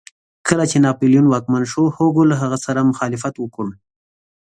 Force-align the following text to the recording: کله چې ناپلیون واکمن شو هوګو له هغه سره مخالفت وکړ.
کله 0.47 0.63
چې 0.71 0.77
ناپلیون 0.85 1.25
واکمن 1.29 1.63
شو 1.71 1.83
هوګو 1.95 2.23
له 2.31 2.35
هغه 2.43 2.57
سره 2.65 2.87
مخالفت 2.89 3.35
وکړ. 3.39 3.65